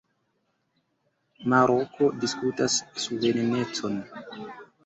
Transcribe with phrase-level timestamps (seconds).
[1.53, 4.05] Maroko diskutas suverenecon.